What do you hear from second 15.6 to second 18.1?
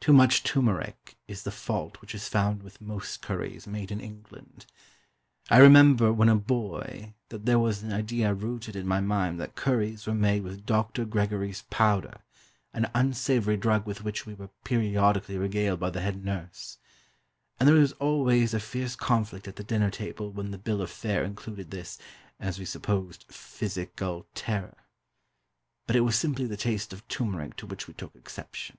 by the head nurse; and there was